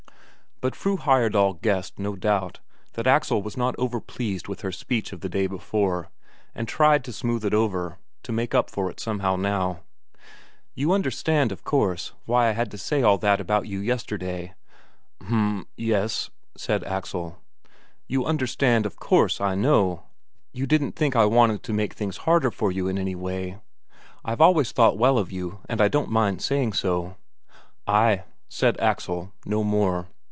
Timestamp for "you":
10.75-10.93, 13.65-13.79, 18.07-18.25, 20.53-20.67, 22.71-22.87, 25.31-25.61